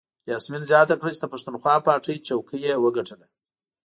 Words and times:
یاسمین 0.29 0.63
زیاته 0.71 0.95
کړه 0.99 1.09
چې 1.15 1.19
د 1.21 1.25
پښتونخوا 1.33 1.75
پارټۍ 1.85 2.17
څوکۍ 2.27 2.57
یې 2.67 2.73
وګټله. 2.83 3.27